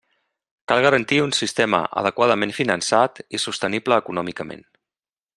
Cal 0.71 0.79
garantir 0.85 1.19
un 1.25 1.33
sistema 1.39 1.81
adequadament 2.01 2.55
finançat 2.59 3.21
i 3.39 3.43
sostenible 3.47 3.99
econòmicament. 4.05 4.65